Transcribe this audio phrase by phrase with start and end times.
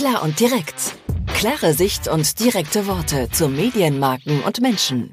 [0.00, 0.96] Klar und direkt.
[1.26, 5.12] Klare Sicht und direkte Worte zu Medienmarken und Menschen.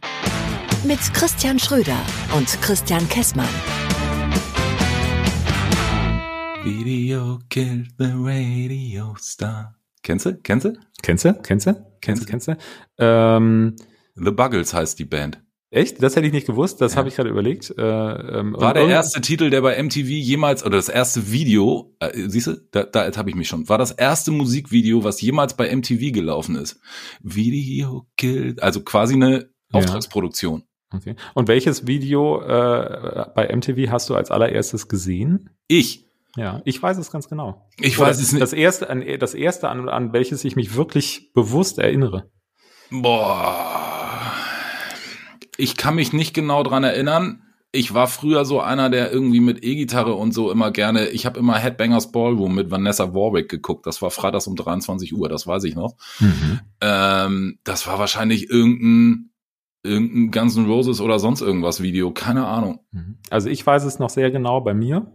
[0.85, 1.99] Mit Christian Schröder
[2.33, 3.49] und Christian Kessmann.
[6.63, 9.75] Video killed the radio star.
[10.03, 10.37] Kennst du?
[10.37, 10.73] Kennst du?
[11.01, 11.33] Kennst du?
[11.33, 11.73] Kennst du?
[11.99, 12.25] Kennst du?
[12.25, 12.57] Kennst du?
[12.97, 13.75] Ähm,
[14.15, 15.41] The Buggles heißt die Band.
[15.77, 16.03] Echt?
[16.03, 16.81] Das hätte ich nicht gewusst.
[16.81, 17.73] Das habe ich gerade überlegt.
[17.77, 22.11] Äh, ähm, War der erste Titel, der bei MTV jemals, oder das erste Video, äh,
[22.27, 25.73] siehst du, da, da habe ich mich schon, war das erste Musikvideo, was jemals bei
[25.73, 26.79] MTV gelaufen ist.
[27.21, 29.79] Video killed, also quasi eine Ja.
[29.79, 30.63] Auftragsproduktion.
[30.93, 31.15] Okay.
[31.33, 35.49] Und welches Video äh, bei MTV hast du als allererstes gesehen?
[35.67, 36.05] Ich.
[36.37, 37.67] Ja, ich weiß es ganz genau.
[37.79, 38.41] Ich Oder weiß es nicht.
[38.41, 42.29] Das erste, an, das erste an, an welches ich mich wirklich bewusst erinnere.
[42.89, 43.76] Boah.
[45.57, 47.43] Ich kann mich nicht genau dran erinnern.
[47.71, 51.39] Ich war früher so einer, der irgendwie mit E-Gitarre und so immer gerne, ich habe
[51.39, 53.85] immer Headbangers Ballroom mit Vanessa Warwick geguckt.
[53.85, 55.95] Das war freitags um 23 Uhr, das weiß ich noch.
[56.81, 59.31] Ähm, das war wahrscheinlich irgendein,
[59.83, 62.79] irgendein Guns N' Roses oder sonst irgendwas Video, keine Ahnung.
[62.91, 63.17] Mhm.
[63.29, 65.11] Also ich weiß es noch sehr genau bei mir.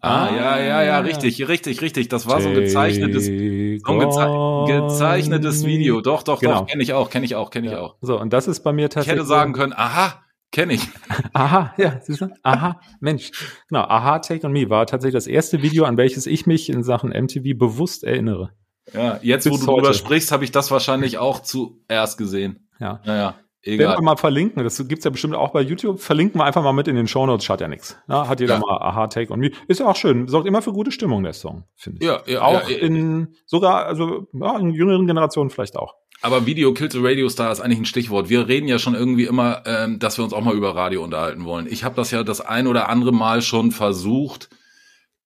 [0.00, 2.08] Ah, ja, ja, ja, richtig, richtig, richtig.
[2.08, 4.28] Das war so ein gezeichnetes, so ein geze
[4.66, 6.00] gezeichnetes Video.
[6.00, 6.60] Doch, doch, Genau.
[6.60, 7.96] doch, kenne ich auch, kenne ich auch, kenne ich auch.
[8.00, 9.20] So, und das ist bei mir Ich tatsächlich.
[9.20, 10.88] hätte sagen können, aha, kenne ich.
[11.32, 12.28] Aha, ja, siehst du?
[12.42, 13.30] Aha, Mensch.
[13.68, 16.82] Genau, Aha, Take on Me war tatsächlich das erste Video, an welches ich mich in
[16.82, 18.52] Sachen MTV bewusst erinnere.
[18.92, 19.94] Ja, jetzt, wo Bis du drüber heute.
[19.94, 22.68] sprichst, habe ich das wahrscheinlich auch zuerst gesehen.
[22.78, 23.00] Ja.
[23.04, 23.34] Naja,
[23.66, 24.02] Werden wir egal.
[24.02, 26.94] mal verlinken, das gibt's ja bestimmt auch bei YouTube, verlinken wir einfach mal mit in
[26.96, 27.98] den Shownotes, schadet ja nichts.
[28.08, 28.60] Ja, hat jeder Ja.
[28.60, 29.50] mal Aha, Take on Me.
[29.66, 32.06] Ist ja auch schön, sorgt immer für gute Stimmung, der Song, finde ich.
[32.06, 35.94] Ja, ja, auch ja, in, sogar, also, ja, in jüngeren Generationen vielleicht auch.
[36.22, 38.28] Aber Video Kills the Radio Star ist eigentlich ein Stichwort.
[38.30, 41.44] Wir reden ja schon irgendwie immer, ähm, dass wir uns auch mal über Radio unterhalten
[41.44, 41.66] wollen.
[41.68, 44.48] Ich habe das ja das ein oder andere Mal schon versucht,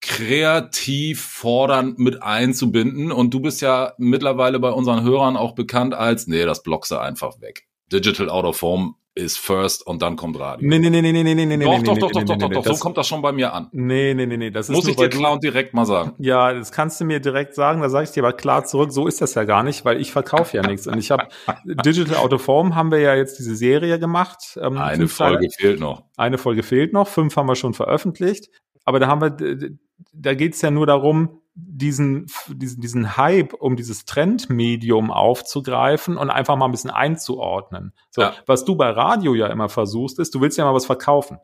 [0.01, 3.13] kreativ fordernd mit einzubinden.
[3.13, 6.97] Und du bist ja mittlerweile bei unseren Hörern auch bekannt als, nee, das blockst du
[6.99, 7.69] einfach weg.
[7.93, 10.69] Digital Out of Form ist first und dann kommt Radio.
[10.69, 12.21] Nee, nee, nee, nee, nee, nee, nee, nee, doch, nee, doch, nee, doch, nee, doch,
[12.21, 13.69] nee, doch, nee, doch, so das- kommt das schon bei mir an.
[13.73, 16.15] Nee, nee, nee, nee, das ist Muss ich dir klar und direkt mal sagen.
[16.19, 19.09] Ja, das kannst du mir direkt sagen, da sage ich dir aber klar zurück, so
[19.09, 20.87] ist das ja gar nicht, weil ich verkaufe ja nichts.
[20.87, 21.27] Und ich habe
[21.65, 24.57] Digital Out of Form haben wir ja jetzt diese Serie gemacht.
[24.63, 25.09] ähm, Eine Teile.
[25.09, 26.05] Folge fehlt noch.
[26.17, 28.49] Eine Folge fehlt noch, fünf haben wir schon veröffentlicht.
[28.85, 29.71] Aber da haben wir,
[30.13, 36.31] da geht es ja nur darum, diesen, diesen, diesen Hype um dieses Trendmedium aufzugreifen und
[36.31, 37.93] einfach mal ein bisschen einzuordnen.
[38.11, 38.35] So, Ja.
[38.47, 41.39] was du bei Radio ja immer versuchst, ist, du willst ja mal was verkaufen.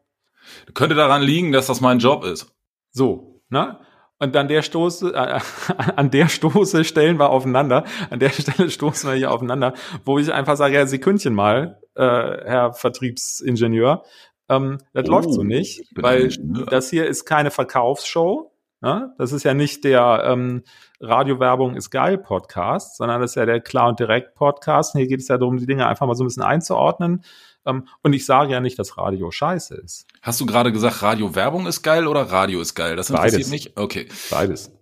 [0.74, 2.54] Könnte daran liegen, dass das mein Job ist.
[2.92, 3.80] So, ne?
[4.18, 5.40] Und an der Stoße, äh,
[5.96, 9.74] an der Stoße stellen wir aufeinander, an der Stelle stoßen wir hier aufeinander,
[10.04, 14.04] wo ich einfach sage, ja, Sekündchen mal, äh, Herr Vertriebsingenieur,
[14.48, 16.30] ähm, das Oh, läuft so nicht, weil
[16.70, 19.14] das hier ist keine Verkaufsshow, ne?
[19.18, 20.62] das ist ja nicht der ähm,
[21.00, 24.94] Radiowerbung ist geil Podcast, sondern das ist ja der Klar und Direkt Podcast.
[24.94, 27.22] Und hier geht es ja darum, die Dinge einfach mal so ein bisschen einzuordnen.
[27.66, 30.06] Ähm, und ich sage ja nicht, dass Radio scheiße ist.
[30.22, 32.96] Hast du gerade gesagt, Radio-Werbung ist geil oder Radio ist geil?
[32.96, 33.50] Das interessiert Beides.
[33.50, 33.76] mich.
[33.76, 34.08] Okay.
[34.30, 34.75] Beides.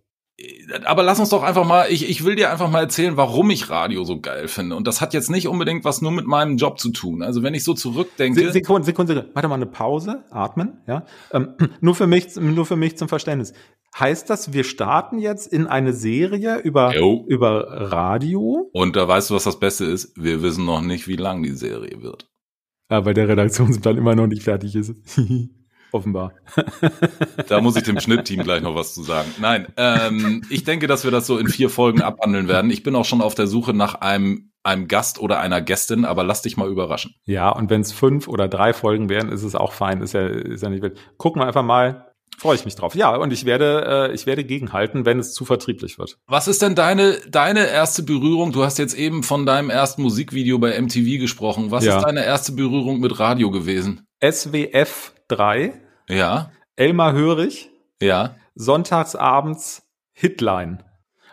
[0.84, 3.71] Aber lass uns doch einfach mal, ich, ich will dir einfach mal erzählen, warum ich
[3.71, 4.75] Radio so geil finde.
[4.75, 7.22] Und das hat jetzt nicht unbedingt was nur mit meinem Job zu tun.
[7.22, 8.41] Also wenn ich so zurückdenke.
[8.41, 9.31] Se- Sekunde, Sekunde, Sekunde.
[9.34, 11.06] Warte mal, eine Pause, atmen, ja.
[11.33, 13.53] Ähm, nur für mich, nur für mich zum Verständnis.
[13.97, 17.25] Heißt das, wir starten jetzt in eine Serie über, Jo.
[17.28, 18.69] über Radio?
[18.72, 20.21] und da weißt du, was das Beste ist?
[20.21, 22.28] Wir wissen noch nicht, wie lang die Serie wird.
[22.89, 24.95] Weil der Redaktionsplan immer noch nicht fertig ist.
[25.94, 26.32] Offenbar.
[27.49, 29.28] Da muss ich dem Schnittteam gleich noch was zu sagen.
[29.38, 32.71] Nein, ähm, ich denke, dass wir das so in vier Folgen abhandeln werden.
[32.71, 36.25] Ich bin auch schon auf der Suche nach einem, einem Gast oder einer Gästin, aber
[36.25, 37.15] lass dich mal überraschen.
[37.27, 40.00] Ja, und wenn es fünf oder drei Folgen wären, ist es auch fein.
[40.03, 40.99] Ist ja, ist ja nicht wild.
[41.16, 42.10] Gucken wir einfach mal.
[42.38, 42.97] Freue ich mich drauf.
[42.97, 46.19] Ja, und ich werde, äh, ich werde gegenhalten, wenn es zu vertrieblich wird.
[46.27, 48.51] Was ist denn deine, deine erste Berührung?
[48.51, 51.71] Du hast jetzt eben von deinem ersten Musikvideo bei MTV gesprochen.
[51.71, 51.98] Was Ja.
[51.98, 54.07] ist deine erste Berührung mit Radio gewesen?
[54.21, 55.74] SWF 3,
[56.09, 57.71] Ja, Elmar Hörig,
[58.01, 58.36] ja.
[58.54, 60.84] sonntagsabends Hitline.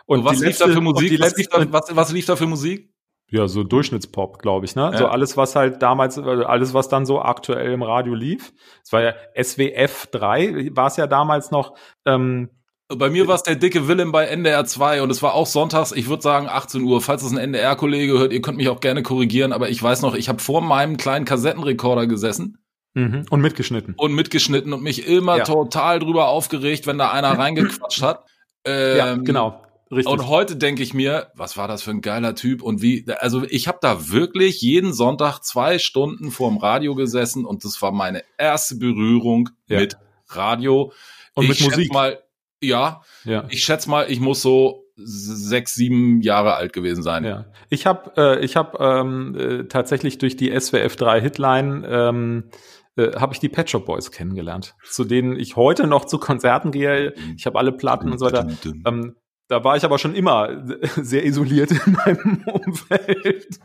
[0.06, 1.20] Und was die lief da letzte- für und Musik?
[1.20, 2.90] Was lief, da, was, was lief da für Musik?
[3.30, 4.90] Ja, so Durchschnittspop, glaube ich, ne?
[4.92, 4.98] Ja.
[4.98, 8.52] So alles, was halt damals, äh, alles, was dann so aktuell im Radio lief.
[8.84, 11.74] Es war ja SWF 3, war es ja damals noch,
[12.04, 12.50] ähm,
[12.94, 15.92] Bei mir war es der dicke Willem bei NDR 2 und es war auch sonntags,
[15.92, 17.00] ich würde sagen 18 Uhr.
[17.00, 20.14] Falls es ein NDR-Kollege hört, ihr könnt mich auch gerne korrigieren, aber ich weiß noch,
[20.14, 22.58] ich habe vor meinem kleinen Kassettenrekorder gesessen
[22.94, 23.94] mhm, und mitgeschnitten.
[23.96, 25.44] und mitgeschnitten und mich immer Ja.
[25.44, 28.24] total drüber aufgeregt, wenn da einer reingequatscht hat.
[28.64, 29.62] Ähm, ja, genau.
[29.90, 30.10] Richtig.
[30.10, 33.44] Und heute denke ich mir, was war das für ein geiler Typ und wie, also
[33.44, 38.22] ich habe da wirklich jeden Sonntag zwei Stunden vorm Radio gesessen und das war meine
[38.38, 39.80] erste Berührung ja.
[39.80, 39.98] mit
[40.28, 40.92] Radio.
[41.34, 41.92] Und ich mit Musik.
[41.92, 42.22] Mal,
[42.62, 47.24] ja, ja, ich schätze mal, ich muss so sechs, sieben Jahre alt gewesen sein.
[47.24, 47.46] Ja.
[47.68, 52.44] Ich habe äh, ich hab, ähm, äh, tatsächlich durch die SWF 3 Hitline ähm,
[52.96, 56.70] äh, habe ich die Pet Shop Boys kennengelernt, zu denen ich heute noch zu Konzerten
[56.70, 57.14] gehe.
[57.36, 58.48] Ich habe alle Platten und so weiter.
[58.86, 59.16] Ähm,
[59.48, 60.64] da war ich aber schon immer
[60.96, 63.58] sehr isoliert in meinem Umfeld.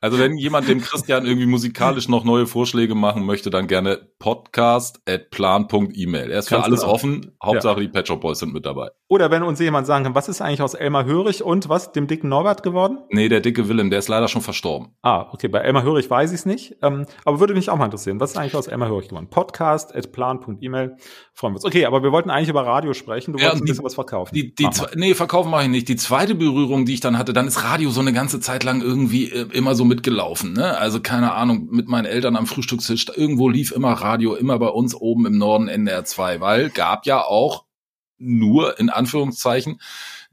[0.00, 5.00] Also wenn jemand dem Christian irgendwie musikalisch noch neue Vorschläge machen möchte, dann gerne podcast
[5.06, 6.30] at plan.email.
[6.30, 6.92] Er ist für Ganz alles genau.
[6.92, 7.36] offen.
[7.42, 7.86] Hauptsache ja.
[7.86, 8.88] die Pet Shop Boys sind mit dabei.
[9.08, 12.06] Oder wenn uns jemand sagen kann, was ist eigentlich aus Elmar Hörig und was, dem
[12.06, 12.98] dicken Norbert geworden?
[13.10, 14.94] Nee, der dicke Willem, der ist leider schon verstorben.
[15.02, 16.76] Ah, okay, bei Elmar Hörig weiß ich es nicht.
[16.82, 19.28] Ähm, aber würde mich auch mal interessieren, was ist eigentlich aus Elmar Hörig geworden?
[19.28, 20.96] Podcast at plan.email.
[21.34, 21.64] Freuen wir uns.
[21.64, 23.32] Okay, aber wir wollten eigentlich über Radio sprechen.
[23.32, 24.34] Du ja, wolltest ein bisschen was verkaufen.
[24.34, 25.88] Die, die nee, verkaufen mache ich nicht.
[25.88, 28.80] Die zweite Berührung, die ich dann hatte, dann ist Radio so eine ganze Zeit lang
[28.80, 30.52] irgendwie äh, immer so mitgelaufen.
[30.52, 30.76] Ne?
[30.76, 34.94] Also keine Ahnung, mit meinen Eltern am Frühstückstisch, irgendwo lief immer Radio, immer bei uns
[34.94, 37.64] oben im Norden NDR 2, weil gab ja auch
[38.18, 39.80] nur in Anführungszeichen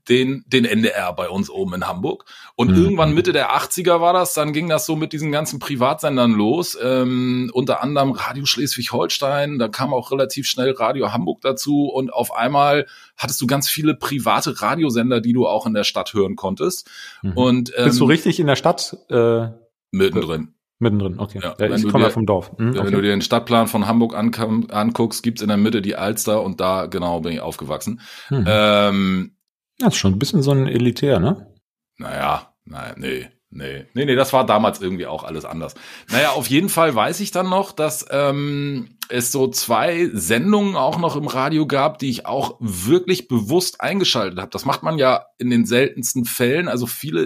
[0.10, 2.26] den, den NDR bei uns oben in Hamburg.
[2.56, 2.78] Und mhm.
[2.78, 6.78] irgendwann Mitte der 80er war das, dann ging das so mit diesen ganzen Privatsendern los,
[6.82, 12.34] ähm, unter anderem Radio Schleswig-Holstein, da kam auch relativ schnell Radio Hamburg dazu und auf
[12.34, 12.88] einmal
[13.18, 16.90] hattest du ganz viele private Radiosender, die du auch in der Stadt hören konntest.
[17.22, 17.34] Mhm.
[17.34, 18.98] Und ähm, Bist du richtig in der Stadt?
[19.10, 19.50] Äh,
[19.92, 20.54] mittendrin.
[20.80, 21.40] Mittendrin, okay.
[21.42, 22.52] Ja, ja ich komme ja vom Dorf.
[22.58, 22.92] Mhm, wenn okay.
[22.92, 26.86] du dir den Stadtplan von Hamburg anguckst, gibt's in der Mitte die Alster und da
[26.86, 28.02] genau bin ich aufgewachsen.
[28.30, 28.46] Mhm.
[28.48, 29.32] Ähm,
[29.80, 31.54] das ist schon ein bisschen so ein Elitär, ne?
[31.98, 33.28] Naja, naja, nee.
[33.50, 35.74] Nee, nee, nee, das war damals irgendwie auch alles anders.
[36.12, 40.98] Naja, auf jeden Fall weiß ich dann noch, dass ähm, es so zwei Sendungen auch
[40.98, 44.50] noch im Radio gab, die ich auch wirklich bewusst eingeschaltet habe.
[44.52, 46.68] Das macht man ja in den seltensten Fällen.
[46.68, 47.26] Also viele,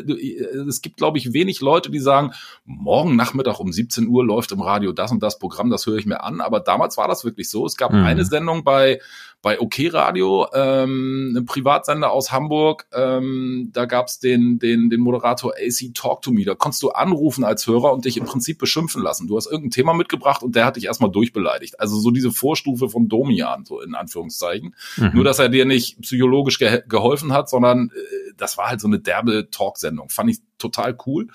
[0.68, 2.31] es gibt, glaube ich, wenig Leute, die sagen,
[2.66, 6.06] morgen Nachmittag um 17 Uhr läuft im Radio das und das Programm, das höre ich
[6.06, 6.42] mir an.
[6.42, 7.66] Aber damals war das wirklich so.
[7.66, 8.04] Es gab mhm.
[8.04, 9.00] eine Sendung bei
[9.42, 15.54] bei OK Radio, ähm, ein Privatsender aus Hamburg, ähm, da gab's den, den, den Moderator
[15.54, 16.45] AC Talk to Me.
[16.45, 19.27] Da konntest du anrufen als Hörer und dich im Prinzip beschimpfen lassen.
[19.27, 21.79] Du hast irgendein Thema mitgebracht und der hat dich erstmal durchbeleidigt beschäftigt.
[21.79, 24.75] Also so diese Vorstufe von Domian, so in Anführungszeichen.
[24.97, 25.12] Mhm.
[25.13, 28.88] Nur, dass er dir nicht psychologisch ge geholfen hat, sondern äh, das war halt so
[28.88, 30.09] eine derbe Talksendung.
[30.09, 31.27] Fand ich total cool.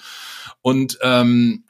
[0.63, 1.65] Und ähm,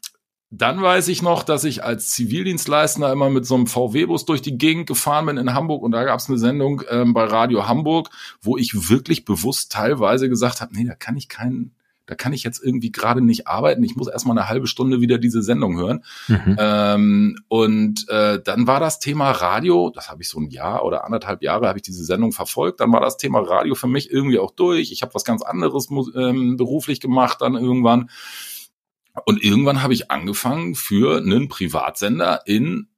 [0.50, 4.56] dann weiß ich noch, dass ich als Zivildienstleister immer mit so einem VW-Bus durch die
[4.56, 8.10] Gegend gefahren bin in Hamburg und da gab es eine Sendung ähm, bei Radio Hamburg,
[8.40, 11.75] wo ich wirklich bewusst teilweise gesagt habe, nee, da kann ich keinen
[12.06, 13.82] da kann ich jetzt irgendwie gerade nicht arbeiten.
[13.82, 16.05] Ich muss erstmal eine halbe Stunde wieder diese Sendung hören.
[16.29, 16.56] Mhm.
[16.58, 21.05] Ähm, und äh, dann war das Thema Radio, das habe ich so ein Jahr oder
[21.05, 22.81] anderthalb Jahre habe ich diese Sendung verfolgt.
[22.81, 24.93] Dann war das Thema Radio für mich irgendwie auch durch.
[24.93, 28.11] Ich habe was ganz anderes ähm, beruflich gemacht dann irgendwann.
[29.25, 32.88] Und irgendwann habe ich angefangen für einen Privatsender in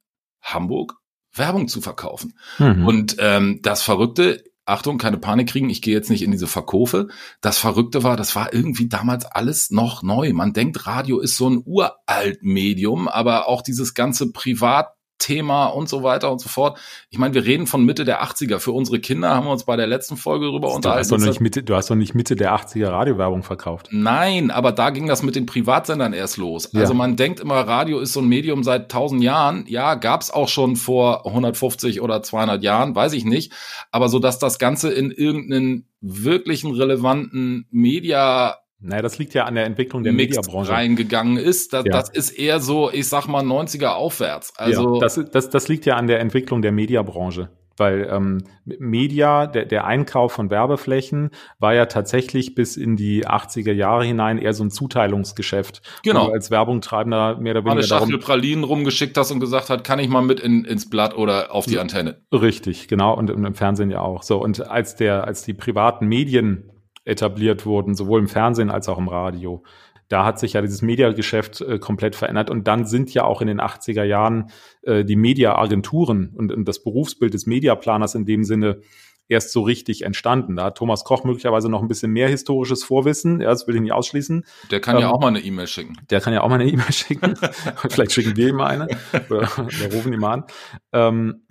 [0.41, 0.99] Hamburg
[1.33, 2.33] Werbung zu verkaufen.
[2.57, 2.85] Mhm.
[2.85, 7.07] Und ähm, das Verrückte, Achtung, keine Panik kriegen, ich gehe jetzt nicht in diese Verkaufe.
[7.41, 10.31] Das Verrückte war, das war irgendwie damals alles noch neu.
[10.33, 15.87] Man denkt, Radio ist so ein uralt Medium, aber auch dieses ganze Privat Thema und
[15.87, 16.79] so weiter und so fort.
[17.09, 18.59] Ich meine, wir reden von Mitte der 80er.
[18.59, 21.09] Für unsere Kinder haben wir uns bei der letzten Folge darüber unterhalten.
[21.09, 23.89] Du hast, doch nicht Mitte, du hast doch nicht Mitte der 80er Radiowerbung verkauft.
[23.91, 26.69] Nein, aber da ging das mit den Privatsendern erst los.
[26.71, 26.81] Ja.
[26.81, 29.65] Also man denkt immer, Radio ist so ein Medium seit 1000 Jahren.
[29.67, 33.53] Ja, gab's auch schon vor 150 oder 200 Jahren, weiß ich nicht.
[33.91, 39.55] Aber so, dass das Ganze in irgendeinen wirklichen relevanten Media naja, das liegt ja an
[39.55, 40.71] der Entwicklung der Mixed Mediabranche.
[40.71, 41.73] reingegangen ist.
[41.73, 41.91] Das, ja.
[41.91, 44.53] das ist eher so, ich sag mal, 90er aufwärts.
[44.55, 47.49] Also ja, das, das, das liegt ja an der Entwicklung der Mediabranche.
[47.75, 53.71] Weil ähm, Media, der, der Einkauf von Werbeflächen, war ja tatsächlich bis in die 80er
[53.71, 55.81] Jahre hinein eher so ein Zuteilungsgeschäft.
[56.03, 56.27] Genau.
[56.27, 57.71] Wo als Werbungtreibender mehr oder weniger.
[57.71, 60.89] Eine Schachtel darum, Pralinen rumgeschickt hast und gesagt hat, kann ich mal mit in, ins
[60.89, 62.21] Blatt oder auf die Antenne.
[62.33, 63.15] Richtig, genau.
[63.15, 64.23] Und, und im Fernsehen ja auch.
[64.23, 66.69] So, und als der, als die privaten Medien
[67.05, 69.63] etabliert wurden, sowohl im Fernsehen als auch im Radio.
[70.09, 73.47] Da hat sich ja dieses Mediageschäft äh, komplett verändert und dann sind ja auch in
[73.47, 74.49] den 80er Jahren
[74.81, 78.81] äh, die Mediaagenturen und, und das Berufsbild des Mediaplaners in dem Sinne
[79.29, 80.55] erst so richtig entstanden.
[80.55, 83.39] Da hat Thomas Koch möglicherweise noch ein bisschen mehr historisches Vorwissen.
[83.39, 84.43] Ja, das will ich nicht ausschließen.
[84.71, 85.95] Der kann ähm, ja auch mal eine E-Mail schicken.
[86.09, 87.35] Der kann ja auch mal eine E-Mail schicken.
[87.89, 88.87] Vielleicht schicken wir ihm eine
[89.29, 90.43] oder, oder rufen ihn mal an.
[90.91, 91.43] Ähm,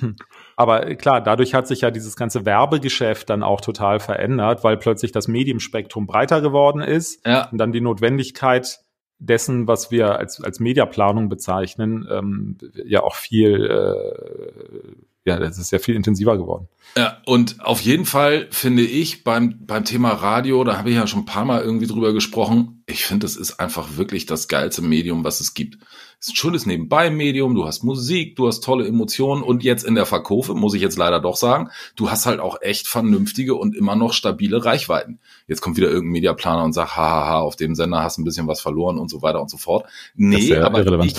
[0.59, 5.13] aber klar, dadurch hat sich ja dieses ganze Werbegeschäft dann auch total verändert, weil plötzlich
[5.13, 7.49] das Mediumspektrum breiter geworden ist ja.
[7.49, 8.81] und dann die Notwendigkeit
[9.21, 15.71] dessen, was wir als, als Mediaplanung bezeichnen, ähm, ja auch viel äh, ja, das ist
[15.71, 16.69] ja viel intensiver geworden.
[16.97, 21.07] Ja, und auf jeden Fall finde ich beim, beim Thema Radio, da habe ich ja
[21.07, 24.81] schon ein paar Mal irgendwie drüber gesprochen, ich finde, es ist einfach wirklich das geilste
[24.81, 25.77] Medium, was es gibt.
[26.19, 29.95] Es ist ein schönes Nebenbei-Medium, du hast Musik, du hast tolle Emotionen und jetzt in
[29.95, 33.77] der Verkaufe, muss ich jetzt leider doch sagen, du hast halt auch echt vernünftige und
[33.77, 35.21] immer noch stabile Reichweiten.
[35.47, 38.49] Jetzt kommt wieder irgendein Mediaplaner und sagt, hahaha, auf dem Sender hast du ein bisschen
[38.49, 39.87] was verloren und so weiter und so fort.
[40.15, 41.15] Nee, aber ich,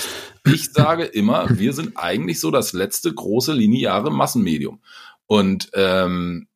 [0.52, 4.80] ich sage immer, wir sind eigentlich so das letzte große lineare Massenmedium.
[5.28, 6.48] Und ähm,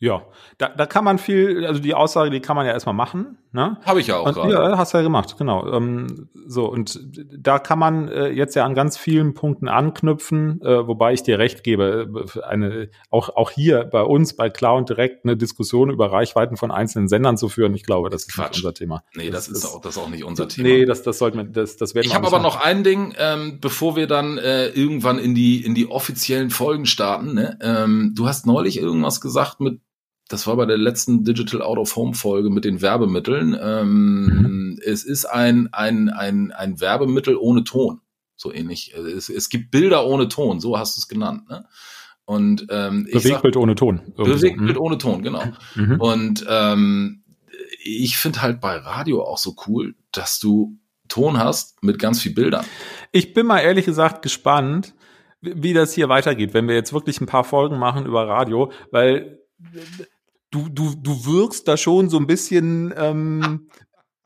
[0.00, 0.22] ja,
[0.56, 3.36] da, da kann man viel, also die Aussage, die kann man ja erstmal machen.
[3.52, 3.78] Ne?
[3.82, 4.52] Habe ich ja auch gerade.
[4.52, 5.66] Ja, hast du ja gemacht, genau.
[5.72, 7.00] Ähm, so, und
[7.36, 11.40] da kann man äh, jetzt ja an ganz vielen Punkten anknüpfen, äh, wobei ich dir
[11.40, 15.90] recht gebe, äh, eine, auch, auch hier bei uns, bei Klar und Direkt, eine Diskussion
[15.90, 17.74] über Reichweiten von einzelnen Sendern zu führen.
[17.74, 18.50] Ich glaube, das ist Quatsch.
[18.50, 19.02] nicht unser Thema.
[19.16, 20.68] Nee, das, das ist, auch, das ist auch nicht unser Thema.
[20.68, 22.54] Nee, das, das sollten wir, das, das werden Ich habe aber machen.
[22.54, 26.86] noch ein Ding, ähm, bevor wir dann äh, irgendwann in die, in die offiziellen Folgen
[26.86, 27.34] starten.
[27.34, 27.58] Ne?
[27.60, 29.80] Ähm, du hast neulich irgendwas gesagt mit
[30.30, 33.58] das war bei der letzten Digital Out of Home Folge mit den Werbemitteln.
[33.60, 34.78] Ähm, mhm.
[34.84, 38.00] Es ist ein, ein, ein, ein Werbemittel ohne Ton.
[38.36, 38.94] So ähnlich.
[38.94, 41.50] Es, es gibt Bilder ohne Ton, so hast du es genannt.
[41.50, 41.66] Ne?
[42.24, 44.02] Und ähm, Bewegtbild ohne Ton.
[44.16, 44.80] Bewegtbild so.
[44.80, 44.86] Mhm.
[44.86, 45.42] ohne Ton, genau.
[45.74, 46.00] Mhm.
[46.00, 47.24] Und ähm,
[47.82, 52.32] ich finde halt bei Radio auch so cool, dass du Ton hast mit ganz viel
[52.32, 52.64] Bildern.
[53.10, 54.94] Ich bin mal ehrlich gesagt gespannt,
[55.40, 59.40] wie das hier weitergeht, wenn wir jetzt wirklich ein paar Folgen machen über Radio, weil
[60.50, 63.68] du, du, du wirkst da schon so ein bisschen ähm,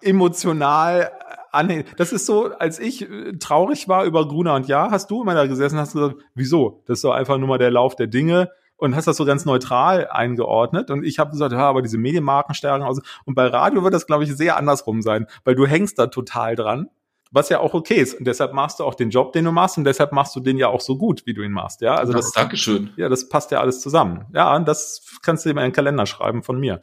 [0.01, 1.13] emotional
[1.53, 1.85] an.
[1.97, 5.35] Das ist so, als ich äh, traurig war über Gruner und Ja, hast du immer
[5.35, 6.83] da gesessen hast gesagt, wieso?
[6.87, 9.45] Das ist doch einfach nur mal der Lauf der Dinge und hast das so ganz
[9.45, 10.91] neutral eingeordnet.
[10.91, 13.01] Und ich habe gesagt, ja, aber diese Medienmarken stärken aus.
[13.25, 16.57] Und bei Radio wird das, glaube ich, sehr andersrum sein, weil du hängst da total
[16.57, 16.89] dran
[17.35, 18.15] was ja auch okay ist.
[18.15, 20.57] Und deshalb machst du auch den Job, den du machst, und deshalb machst du den
[20.57, 21.81] ja auch so gut, wie du ihn machst.
[21.81, 22.91] Ja, also das, Dankeschön.
[22.97, 24.27] Ja, das passt ja alles zusammen.
[24.33, 26.81] Ja, und das kannst du dir mal in den Kalender schreiben von mir.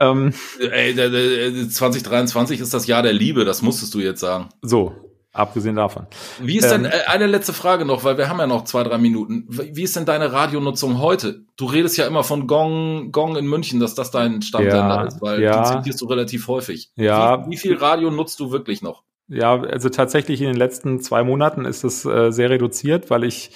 [0.00, 4.48] Ähm, Ey, 2023 ist das Jahr der Liebe, das musstest du jetzt sagen.
[4.62, 4.94] So,
[5.32, 6.08] Abgesehen davon.
[6.40, 8.82] Wie ist denn, ähm, äh, eine letzte Frage noch, weil wir haben ja noch zwei,
[8.82, 9.46] drei Minuten.
[9.48, 11.44] Wie ist denn deine Radionutzung heute?
[11.56, 15.22] Du redest ja immer von Gong, Gong in München, dass das dein Stammsender ja, ist,
[15.22, 15.62] weil ja.
[15.62, 16.90] die zitierst du relativ häufig.
[16.96, 17.46] Ja.
[17.46, 19.04] Wie, wie viel Radio nutzt du wirklich noch?
[19.30, 23.52] Ja, also tatsächlich in den letzten zwei Monaten ist es äh, sehr reduziert, weil ich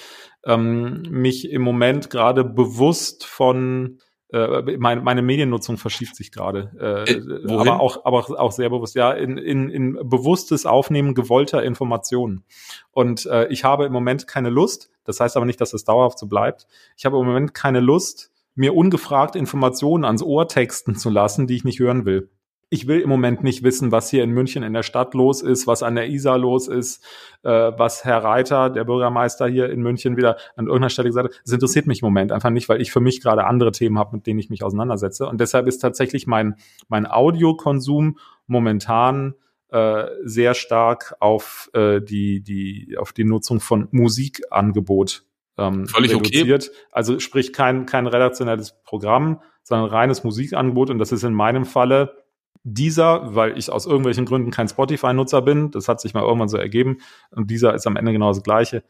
[0.46, 3.98] ähm, mich im Moment gerade bewusst von
[4.32, 8.94] äh, meine, meine Mediennutzung verschiebt sich gerade, äh, äh, aber auch aber auch sehr bewusst
[8.94, 12.44] ja in, in, in bewusstes Aufnehmen gewollter Informationen
[12.92, 14.90] und äh, ich habe im Moment keine Lust.
[15.02, 16.68] Das heißt aber nicht, dass es dauerhaft so bleibt.
[16.96, 21.56] Ich habe im Moment keine Lust, mir ungefragt Informationen ans Ohr texten zu lassen, die
[21.56, 22.30] ich nicht hören will
[22.74, 25.68] ich will im Moment nicht wissen, was hier in München in der Stadt los ist,
[25.68, 27.04] was an der Isar los ist,
[27.44, 31.40] äh, was Herr Reiter, der Bürgermeister hier in München, wieder an irgendeiner Stelle gesagt hat.
[31.44, 34.16] Das interessiert mich im Moment einfach nicht, weil ich für mich gerade andere Themen habe,
[34.16, 35.28] mit denen ich mich auseinandersetze.
[35.28, 36.56] Und deshalb ist tatsächlich mein,
[36.88, 39.34] mein Audiokonsum momentan
[39.68, 45.24] äh, sehr stark auf äh, die, die, auf die Nutzung von Musikangebot
[45.58, 46.70] ähm, Völlig reduziert.
[46.70, 46.78] Okay.
[46.90, 50.90] Also sprich kein, kein redaktionelles Programm, sondern reines Musikangebot.
[50.90, 52.23] Und das ist in meinem Falle
[52.64, 56.56] dieser, weil ich aus irgendwelchen Gründen kein Spotify-Nutzer bin, das hat sich mal irgendwann so
[56.56, 56.99] ergeben,
[57.30, 58.83] und dieser ist am Ende genau das gleiche.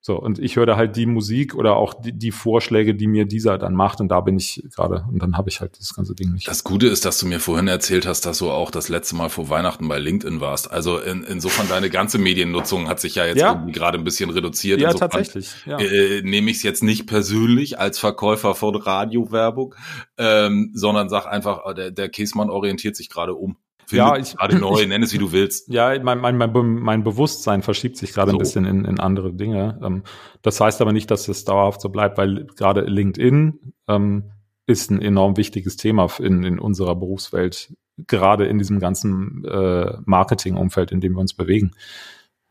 [0.00, 3.26] So, und ich höre da halt die Musik oder auch die, die Vorschläge, die mir
[3.26, 6.14] dieser dann macht, und da bin ich gerade, und dann habe ich halt das ganze
[6.14, 6.46] Ding nicht.
[6.46, 9.28] Das Gute ist, dass du mir vorhin erzählt hast, dass du auch das letzte Mal
[9.28, 10.70] vor Weihnachten bei LinkedIn warst.
[10.70, 13.52] Also in, insofern deine ganze Mediennutzung hat sich ja jetzt ja.
[13.52, 14.80] irgendwie gerade ein bisschen reduziert.
[14.80, 15.50] Ja, insofern, tatsächlich.
[15.66, 15.78] Ja.
[15.78, 19.74] Äh, nehme ich es jetzt nicht persönlich als Verkäufer von Radiowerbung,
[20.16, 23.56] ähm, sondern sag einfach, äh, der, der Käsmann orientiert sich gerade um
[23.90, 25.68] ja, ich gerade neu, nenn es wie du willst.
[25.72, 28.36] Ja, mein, mein, mein, mein Bewusstsein verschiebt sich gerade so.
[28.36, 29.78] ein bisschen in, in andere Dinge.
[29.82, 30.02] Ähm,
[30.42, 34.30] das heißt aber nicht, dass es dauerhaft so bleibt, weil gerade LinkedIn ähm,
[34.66, 37.72] ist ein enorm wichtiges Thema in, in unserer Berufswelt,
[38.06, 41.72] gerade in diesem ganzen äh, Marketingumfeld, in dem wir uns bewegen.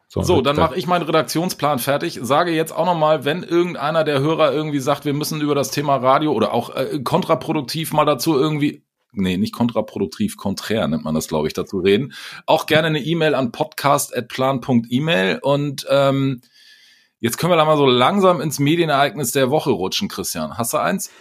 [0.09, 2.19] So, so dann mache ich meinen Redaktionsplan fertig.
[2.21, 5.97] Sage jetzt auch nochmal, wenn irgendeiner der Hörer irgendwie sagt, wir müssen über das Thema
[5.97, 11.27] Radio oder auch äh, kontraproduktiv mal dazu irgendwie nee, nicht kontraproduktiv, konträr nennt man das,
[11.27, 12.13] glaube ich, dazu reden.
[12.45, 16.41] Auch gerne eine E-Mail an podcast.plan.email und ähm,
[17.19, 20.57] jetzt können wir da mal so langsam ins Medienereignis der Woche rutschen, Christian.
[20.57, 21.11] Hast du eins?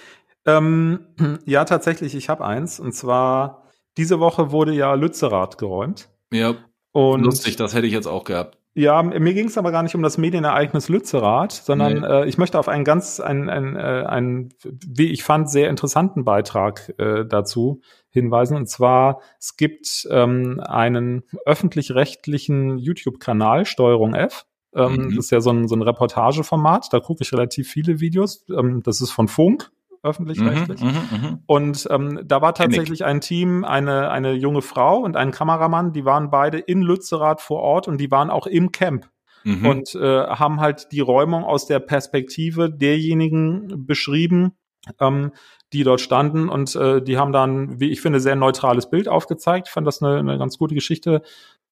[0.45, 1.07] Ähm,
[1.45, 2.81] ja, tatsächlich, ich habe eins.
[2.81, 3.65] Und zwar,
[3.97, 6.09] diese Woche wurde ja Lützerath geräumt.
[6.33, 6.55] Ja,
[6.93, 8.59] und lustig, das hätte ich jetzt auch gehabt.
[8.79, 12.07] Ja, mir ging es aber gar nicht um das Medienereignis Lützerath, sondern nee.
[12.07, 16.25] äh, ich möchte auf einen ganz, einen, einen, äh, einen, wie ich fand, sehr interessanten
[16.27, 17.81] Beitrag äh, dazu
[18.11, 18.55] hinweisen.
[18.55, 25.17] Und zwar, es gibt ähm, einen öffentlich-rechtlichen YouTube-Kanal, Steuerung F, Ähm, Mhm.
[25.17, 26.93] Das ist ja so ein, so ein Reportageformat.
[26.93, 28.45] Da gucke ich relativ viele Videos.
[28.51, 29.71] Ähm, das ist von Funk,
[30.07, 30.81] öffentlich-rechtlich.
[30.81, 31.39] mhm, mhm.
[31.47, 36.05] Und ähm, da war tatsächlich ein Team, eine, eine junge Frau und ein Kameramann, die
[36.05, 39.09] waren beide in Lützerath vor Ort und die waren auch im Camp
[39.47, 39.67] Mhm.
[39.67, 44.57] und äh, haben halt die Räumung aus der Perspektive derjenigen beschrieben,
[45.01, 45.31] ähm,
[45.73, 49.69] die dort standen und äh, die haben dann, wie ich finde, sehr neutrales Bild aufgezeigt.
[49.69, 51.23] Ich fand das eine, eine ganz gute Geschichte.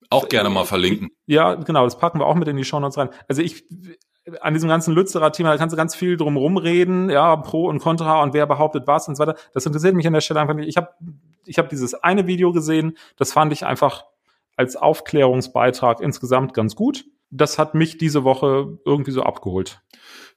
[0.08, 1.10] Auch gerne mal verlinken.
[1.26, 3.08] Ja, genau, das packen wir auch mit in die Shownotes rein.
[3.28, 3.64] Also ich
[4.40, 8.22] an diesem ganzen Lützerer-Thema, da kannst du ganz viel drum rumreden, ja, Pro und Contra
[8.22, 9.36] und wer behauptet was und so weiter.
[9.52, 10.68] Das interessiert mich an der Stelle einfach nicht.
[10.68, 10.90] Ich habe
[11.44, 14.04] ich hab dieses eine Video gesehen, das fand ich einfach
[14.56, 17.04] als Aufklärungsbeitrag insgesamt ganz gut.
[17.30, 19.80] Das hat mich diese Woche irgendwie so abgeholt.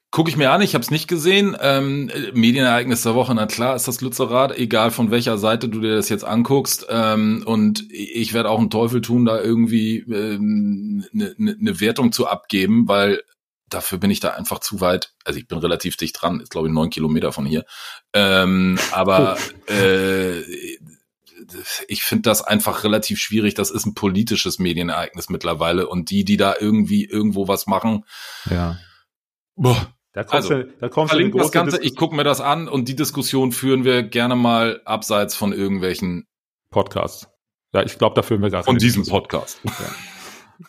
[0.10, 1.56] Gucke ich mir an, ich habe es nicht gesehen.
[1.62, 5.82] Ähm, äh, Medienereignis der Woche, na klar ist das Lützerath, egal von welcher Seite du
[5.82, 6.88] dir das jetzt anguckst.
[6.90, 12.14] Ähm, und ich werde auch einen Teufel tun, da irgendwie eine ähm, ne, ne Wertung
[12.14, 13.22] zu abgeben, weil
[13.70, 15.14] dafür bin ich da einfach zu weit.
[15.26, 17.66] Also ich bin relativ dicht dran, ist glaube ich neun Kilometer von hier.
[18.14, 19.38] Ähm, aber
[19.70, 20.42] äh,
[21.88, 23.54] ich finde das einfach relativ schwierig.
[23.54, 28.04] Das ist ein politisches Medienereignis mittlerweile und die, die da irgendwie irgendwo was machen,
[28.50, 28.78] Ja.
[29.56, 32.42] boah, Da kommst Also, du, da kommst du das Ganze, Dis- ich gucke mir das
[32.42, 36.28] an und die Diskussion führen wir gerne mal abseits von irgendwelchen
[36.72, 37.28] Podcast.
[37.74, 39.22] Ja, ich glaube, da führen wir gar von diesem Diskussion.
[39.24, 39.60] Podcast.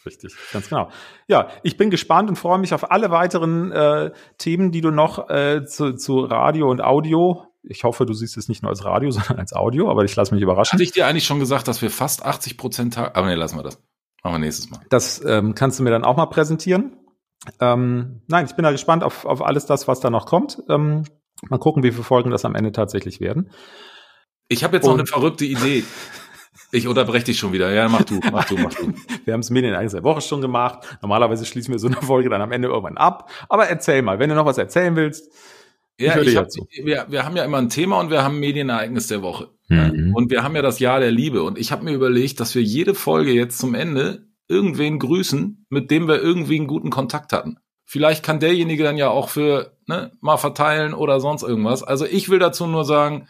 [0.05, 0.91] Richtig, ganz genau.
[1.29, 5.29] Ja, ich bin gespannt und freue mich auf alle weiteren äh, Themen, die du noch
[5.31, 7.45] äh, zu, zu Radio und Audio.
[7.63, 10.35] Ich hoffe, du siehst es nicht nur als Radio, sondern als Audio, aber ich lasse
[10.35, 10.73] mich überraschen.
[10.75, 13.57] Hatte ich dir eigentlich schon gesagt, dass wir fast 80 Prozent Tag, aber nee, lassen
[13.59, 13.83] wir das.
[14.23, 14.81] Machen wir nächstes Mal.
[14.91, 16.97] Das ähm, kannst du mir dann auch mal präsentieren.
[17.61, 20.63] Ähm, nein, ich bin da gespannt auf, auf alles das, was da noch kommt.
[20.69, 21.05] Ähm,
[21.49, 23.51] mal gucken, wie viele Folgen das am Ende tatsächlich werden.
[24.49, 25.85] Ich habe jetzt noch Und- eine verrückte Idee.
[26.71, 27.73] Ich unterbreche dich schon wieder.
[27.73, 28.93] Ja, mach du, mach du, mach du.
[29.25, 30.81] Wir haben es Medienereignis der Woche schon gemacht.
[31.01, 33.31] Normalerweise schließen wir so eine Folge dann am Ende irgendwann ab.
[33.49, 35.33] Aber erzähl mal, wenn du noch was erzählen willst.
[35.99, 36.47] Ja, dir ich hab,
[36.85, 39.49] wir, wir haben ja immer ein Thema und wir haben Medienereignis der Woche.
[39.69, 40.13] Mhm.
[40.15, 41.43] Und wir haben ja das Jahr der Liebe.
[41.43, 45.91] Und ich habe mir überlegt, dass wir jede Folge jetzt zum Ende irgendwen grüßen, mit
[45.91, 47.59] dem wir irgendwie einen guten Kontakt hatten.
[47.85, 51.83] Vielleicht kann derjenige dann ja auch für ne, mal verteilen oder sonst irgendwas.
[51.83, 53.29] Also ich will dazu nur sagen,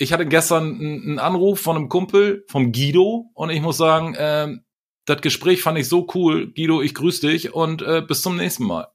[0.00, 4.64] ich hatte gestern einen Anruf von einem Kumpel, vom Guido, und ich muss sagen, ähm,
[5.04, 6.52] das Gespräch fand ich so cool.
[6.54, 8.88] Guido, ich grüße dich und äh, bis zum nächsten Mal.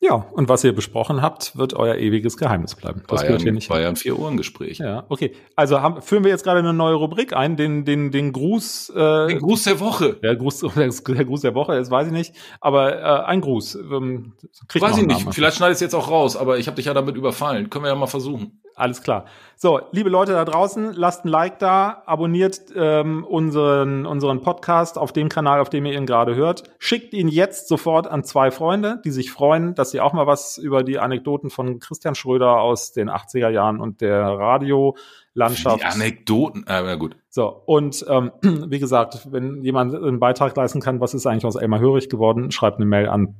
[0.00, 3.02] Ja, und was ihr besprochen habt, wird euer ewiges Geheimnis bleiben.
[3.08, 3.68] Das ja, hier nicht.
[3.68, 4.78] war ja ein Vier-Ohren-Gespräch.
[4.78, 5.34] Ja, okay.
[5.56, 9.26] Also haben, führen wir jetzt gerade eine neue Rubrik ein, den, den, den Gruß, äh,
[9.26, 10.14] Den Gruß der Woche.
[10.14, 13.74] der Gruß, der Gruß der Woche, das weiß ich nicht, aber äh, ein Gruß.
[13.74, 14.34] Ähm,
[14.72, 15.34] Weiß ich nicht.
[15.34, 17.68] Vielleicht schneide ich es jetzt auch raus, aber ich habe dich ja damit überfallen.
[17.68, 18.62] Können wir ja mal versuchen.
[18.78, 19.24] Alles klar.
[19.56, 25.12] So, liebe Leute da draußen, lasst ein Like da, abonniert ähm, unseren, unseren Podcast auf
[25.12, 26.62] dem Kanal, auf dem ihr ihn gerade hört.
[26.78, 30.58] Schickt ihn jetzt sofort an zwei Freunde, die sich freuen, dass sie auch mal was
[30.58, 35.80] über die Anekdoten von Christian Schröder aus den 80er Jahren und der Radiolandschaft.
[35.80, 36.64] Die Anekdoten.
[36.68, 37.16] Äh, na gut.
[37.28, 41.56] So, und ähm, wie gesagt, wenn jemand einen Beitrag leisten kann, was ist eigentlich aus
[41.56, 43.34] Elmar Hörig geworden, schreibt eine Mail an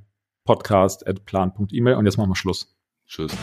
[0.47, 2.75] podcast.plan.email und jetzt machen wir Schluss.
[3.07, 3.37] Tschüss.